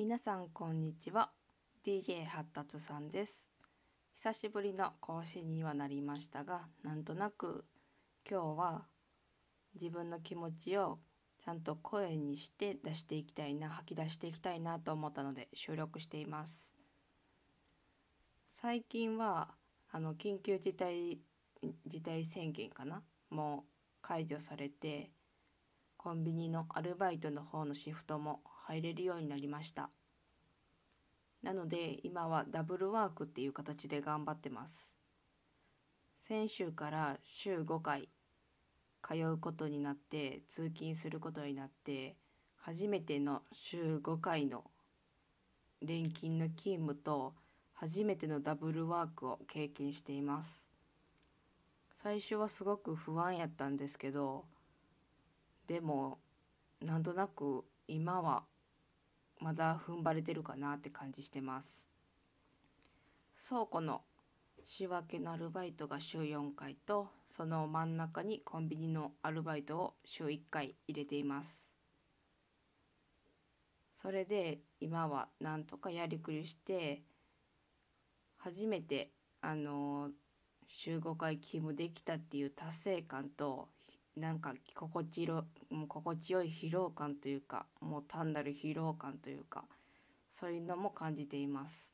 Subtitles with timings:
[0.00, 1.32] 皆さんこんにちは。
[1.84, 3.44] DJ 発達さんです。
[4.14, 7.64] 久しぶりの更新にはなりましたがなんとなく
[8.30, 8.82] 今日は
[9.74, 11.00] 自分の気持ちを
[11.44, 16.72] ちゃんと声にして出していきたいな吐き出していきたいなと思ったので収録しています。
[18.54, 19.48] 最近は
[19.90, 21.18] あの緊急事態
[21.88, 23.02] 事態宣言かな？
[23.30, 23.70] もう
[24.00, 25.10] 解除されて
[25.96, 29.88] コンビニのアルバイトの方のシフトも入れるようになりました。
[31.42, 34.94] なので今はダブルワークっていう形で頑張ってます。
[36.26, 38.10] 先週から週5回
[39.02, 42.16] 通うことになって通勤することになって
[42.56, 44.64] 初めての週5回の
[45.80, 47.32] 連勤の勤務と
[47.72, 50.66] 初めてのダブルワークを経験しています。
[52.02, 54.44] 最初はすごく不安やったんですけど
[55.66, 56.18] でも
[56.80, 58.44] なんとなく今は
[59.40, 61.88] まだ踏ん張れてるかなって感じしてます。
[63.48, 64.02] 倉庫の
[64.64, 71.66] 仕分けのアルバイトが週4回とその真ん中にコンビニのアルバイトを週1回入れています。
[73.94, 77.02] それで今はなんとかやりくりして
[78.36, 79.10] 初めて
[79.40, 80.10] あの
[80.68, 83.68] 週5回勤務できたっていう達成感と
[84.18, 89.64] なんか心地ろもう心地よい疲労感というかもう単なる疲労感というか
[90.30, 91.92] そういうのも感じています。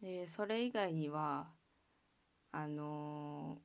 [0.00, 1.46] でそれ以外には
[2.50, 3.58] あの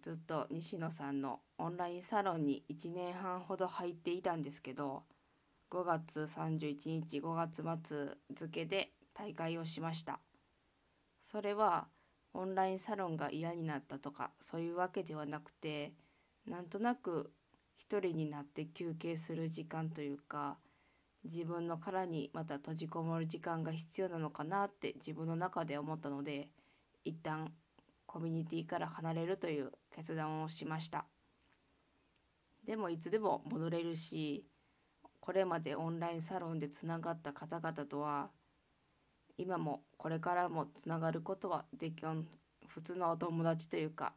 [0.00, 5.02] ー、ずっと西野さんのオンラインサロンに1年半ほど入っていたんですけど
[5.70, 10.20] 5月31日5月末付で大会をしました。
[11.30, 11.88] それは
[12.32, 15.92] オンラインサロンが嫌になったとかそういうわけではなくて
[16.46, 17.32] なんとなく
[17.76, 20.58] 一人になって休憩する時間というか
[21.24, 26.48] 自分の殻にまた閉じこもる時間が必要なのかなって自分の中で思ったので
[27.04, 27.52] 一旦
[28.06, 31.04] コミュニティから離れるという決断をしました。
[32.66, 34.44] でもいつでも戻れるし
[35.20, 38.30] これまでオンラインサロンでつながった方々とは
[39.38, 42.26] 今もこれからもつながることはできん
[42.66, 44.12] 普通のお友達というか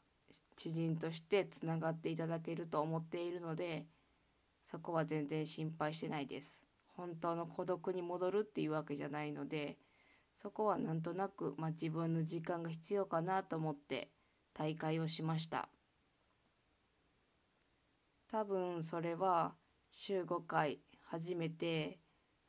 [0.55, 3.85] 知人としてつながっていただけると思っているので
[4.65, 6.63] そこは全然心配してないです。
[6.95, 9.77] 本当の孤独に戻るっていうわけじゃないので
[10.35, 14.09] そこはなんとなく、まあ、自分の時間が必要かなと思って
[14.53, 15.69] 大会をしました
[18.31, 19.53] 多分それは
[19.91, 21.99] 週5回初めて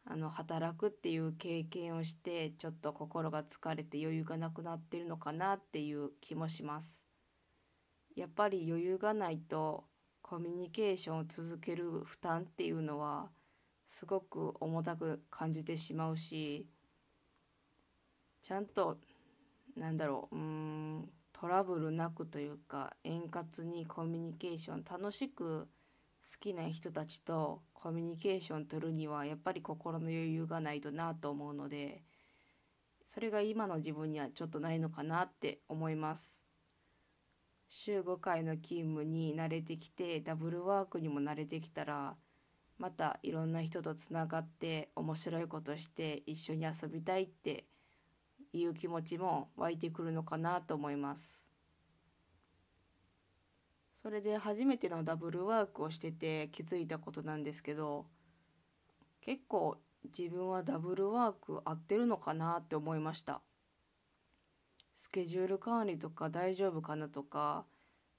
[0.06, 7.03] あの働くっていう経験をしてちょっと心が疲れて余裕がなくなってるのかなっていう気もします
[8.16, 9.84] やっぱり余裕がないと
[10.22, 13.30] コミュニケーションを続ける負担っていうのは
[13.90, 16.66] すごく重たく感じてしまうし
[18.42, 18.98] ちゃんと
[19.76, 25.68] なんだろううんトラブルなくというか円滑にコミュニケーション楽しく
[26.32, 32.02] 好きな人たちとコミュニケーション取るにはやっぱり心の余裕がないとなと思うので
[33.08, 36.43] それが今の自分にはちょっとないのかなって思います。
[37.76, 42.14] 週5回の勤務に慣れてきてダブルワークにも慣れてきたら
[42.78, 47.64] またいろんな人とつながって面白いことして一緒に遊びたいって
[48.52, 51.42] いう気持ちも湧いてくるのかなと思います。
[54.02, 58.06] それで初めてのダブルワークをしてて気づいたことなんですけど
[59.20, 59.78] 結構
[60.16, 63.40] 自分はダブルワーク合ってるのかなって思いました。
[65.14, 67.64] ケジュール管理とか大丈夫かなとか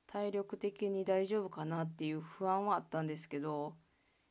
[0.07, 3.73] 体力的に大丈夫かなっていう不安はあったんですけど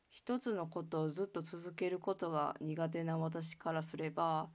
[0.09, 4.49] 一つのことをずっと続けることが苦手な私からすれば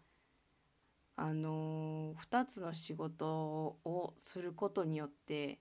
[1.15, 5.61] あのー、2つの仕事をすることによって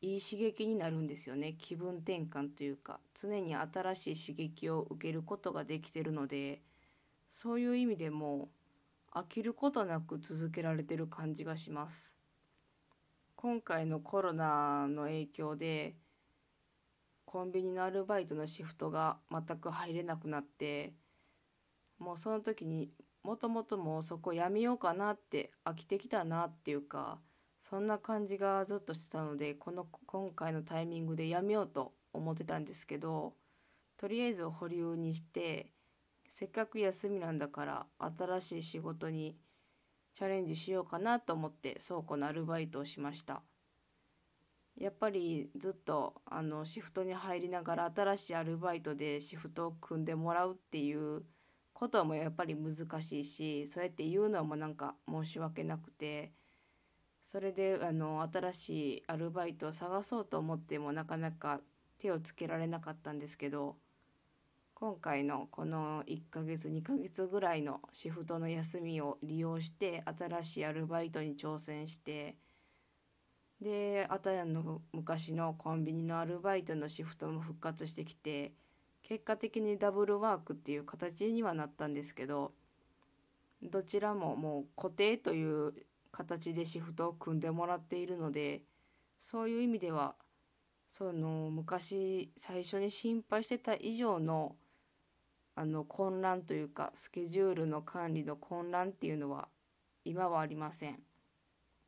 [0.00, 1.54] いい刺激になるんですよね。
[1.58, 6.62] 気分転換というか常に新しい刺激を受けることができてるので
[7.28, 8.48] そういう意味でも
[9.12, 12.12] 飽きることなく続けられてる感じがします。
[13.36, 15.94] 今回のコロナの影響で
[17.24, 20.94] コンビニのアルバイトのシフトが全く入れなくなって
[21.98, 22.90] もうその時に
[23.22, 27.18] もともともうそこやめようかなって飽きてきたなっていうか
[27.62, 33.34] そんな感じがずっとしてたのでこの今回のタイミングでやめようと思ってたんですけど
[33.98, 35.70] とりあえず保留にして
[36.38, 37.86] せっかく休みなんだから
[38.16, 39.36] 新しい仕事に
[40.14, 43.42] チャレンジしようかなと思って倉庫のアルバイトをしました。
[44.76, 51.24] やっぱりずっとあのシフトに入りながら新しいアルバイトでシフトを組んでもらうっていう
[51.72, 56.30] こともやっぱり難しいしそうやって言うのもなんか申し訳なくて
[57.26, 58.68] それであの新し
[58.98, 61.60] いアルバイトを探そうと思ってもなかなか
[62.00, 63.74] 手をつけられなかったんですけど
[64.80, 72.36] 今回のこの1ヶ月2ヶ月ぐらいのシフトの休みを利用して新しいアルバイトに挑戦して
[73.60, 78.52] であたやの昔のコンビニのアルバイトのシフトも復活してきて
[79.02, 82.52] 結果的にダブルワークっていう形にはなったんですけど
[83.64, 85.74] どちらももう固定という
[86.12, 88.62] 形でシフトを組んでもらっているので
[89.20, 90.14] そういう意味では
[90.88, 94.54] その昔最初に心配してた以上の
[95.58, 99.48] あの混乱というかスケジュールの管理の混乱っていうのは
[100.04, 101.00] 今はありません。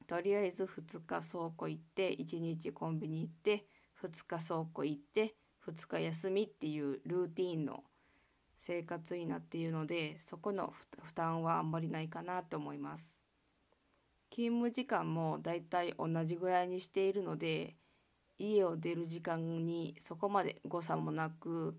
[0.09, 3.67] とりあえず2日倉庫行って1日コンビニ行って
[4.03, 5.37] 2日倉庫行って
[5.69, 7.85] 2日休みっていうルーティンの
[8.61, 13.15] 生活になっているのでそこの負担はあんまりないかなと思います。
[14.31, 17.77] 勤務時間もだいたい同じぐらいにしているので
[18.37, 21.77] 家を出る時間にそこまで誤差もなく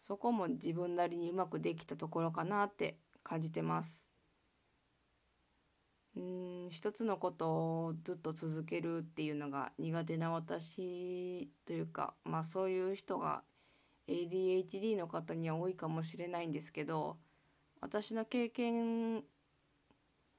[0.00, 4.06] そこも自分なりにうまくできたところかなって感じてます。
[6.16, 13.42] うん一つのことをずっと続けるっていうのが苦手な私というかまあそういう人が
[14.08, 17.16] ADHD の方には多いかもしれないんですけど
[17.80, 19.22] 私の経験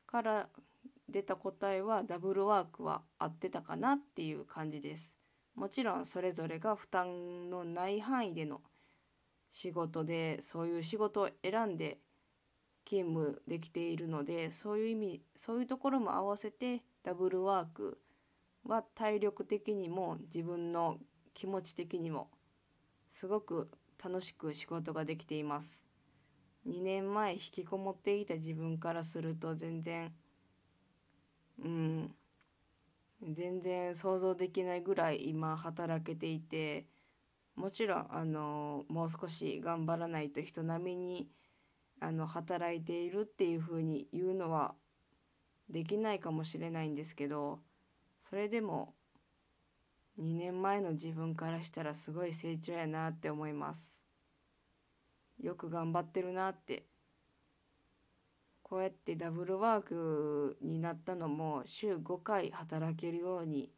[0.06, 0.50] から
[1.10, 5.10] 出た答えはダブルワークは合ってたかなっていう感じです。
[5.56, 8.62] もちろんそれぞれが負担のない範囲での
[9.52, 12.00] 仕事でそういう仕事を選んで
[12.86, 17.98] 勤務できているのでそういう意味そういうところも合わせてダブルワーク
[18.66, 20.98] は体力的にも自分の
[21.34, 22.30] 気持ち的にも
[23.12, 23.70] すごく
[24.04, 25.82] 楽しく仕事ができています。
[26.66, 30.14] 2年前引きこもっていた自分からすると全然
[31.64, 32.16] うん
[33.22, 36.86] 全然想像できないぐらい今働けていて
[37.56, 41.28] もちろんあのもう少し頑張らないと人並みに
[42.00, 44.74] あの働いているっていうふうに言うのは
[45.70, 47.60] できないかもしれないんですけど
[48.22, 48.94] それでも
[50.20, 53.92] 2年前の自分からしたらすごい成長やなって思います。
[55.40, 56.86] よく頑張ってるなって
[58.62, 63.72] こうやってダブルワークになったのも週5回働けるように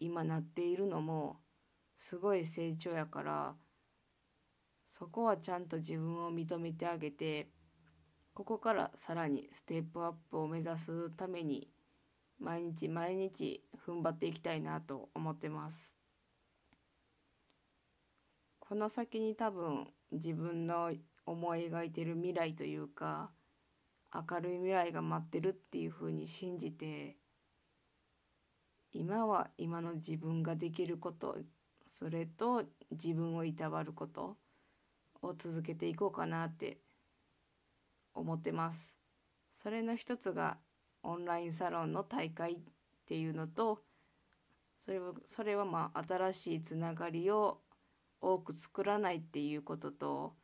[0.00, 1.38] 今なっているのも
[1.98, 3.54] すごい成長やから
[4.90, 7.48] そこはちゃんと自分を認めてあげて
[8.34, 11.68] ここからさらにステップアップを目指すために
[12.40, 15.94] 毎日毎日踏ん張っていきたいなと思ってます。
[18.58, 20.92] この先に多分自分の
[21.26, 23.30] 思い描いてる未来というか
[24.12, 27.16] 明るい未来が待ってるっていうふうに信じて
[28.92, 31.38] 今は今の自分ができること
[31.98, 34.36] それと自分をいたわること
[35.22, 36.78] を続けていこうかなって
[38.14, 38.92] 思ってます。
[39.62, 40.58] それの一つが
[41.02, 42.56] オンラインサロンの大会っ
[43.06, 43.82] ていうのと
[44.80, 47.60] それはそれはまあ新しいつながりを
[48.20, 50.34] 多く作らないっていうことと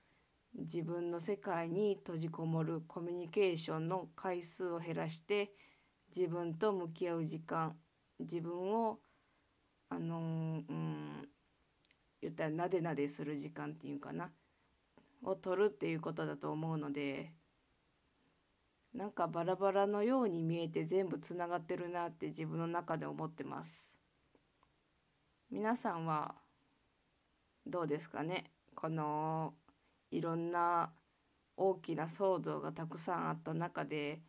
[0.55, 5.53] 自分の世界に閉じこもるコミュニケーションの回数を減らして
[6.17, 7.77] 自分と向き合う時間
[8.19, 8.99] 自分を
[9.89, 11.29] あのうん
[12.23, 14.31] 言ったらなでなでする時間っていうかな
[15.23, 17.33] を取るっていうことだと思うので
[18.95, 23.87] なんかバラバラのように見えて全部つながってるなって自分の中で思ってます。
[25.51, 26.35] 皆さんは
[27.67, 28.51] どうですかね？
[28.75, 29.55] この
[30.11, 30.91] いろんな
[31.57, 34.21] 大きな騒動がたくさんあった中で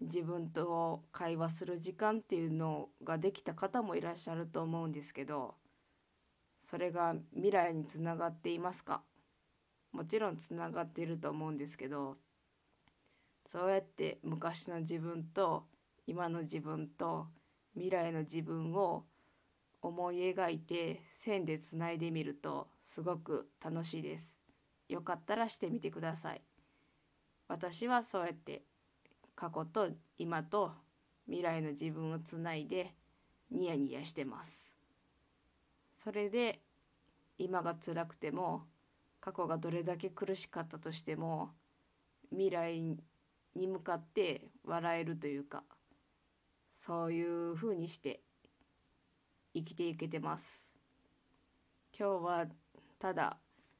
[0.00, 5.54] 自分と会話する時間っていうのができた方もいらっしゃると思うんですけど
[6.64, 9.02] それが未来につながっていますか？
[9.92, 12.16] もちろんつながっていると思うんですけど
[13.50, 15.64] そうやって昔の自分と
[16.06, 17.26] 今の自分と
[17.74, 19.04] 未来の自分を
[19.82, 24.24] 思い描いて線でつないでみるとすごく楽しいです。
[24.88, 26.42] よかったらしてみてください。
[27.48, 28.62] 私はそうやって
[29.34, 29.88] 過去と
[30.18, 30.72] 今と
[31.26, 32.94] 未来の自分をつないで
[33.50, 34.61] ニヤニヤしてます。
[36.02, 36.60] それで
[37.38, 38.62] 今が辛くても
[39.20, 41.50] 過去がどれだけ苦しかったとしても
[42.30, 42.80] 未来
[43.54, 45.62] に向かって笑えるというか
[46.84, 48.20] そういう風にして
[49.54, 50.64] 生きていけてます。
[51.96, 52.46] 今日は
[52.98, 53.36] ただ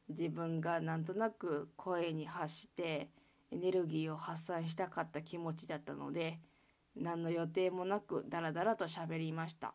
[0.08, 3.08] 自分がなんとなく声に発して
[3.50, 6.38] エネルギーを発散したかった気持ちだったので
[6.94, 9.74] 何の予定もなくダラダラと喋りました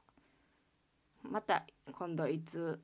[1.29, 2.79] また今度いつ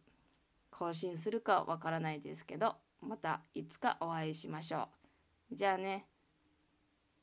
[0.71, 4.87] 更新するかわからないですけどまたいつかお会いしましょ
[5.51, 6.05] うじゃあね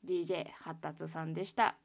[0.07, 1.77] DJ 発達さんでした。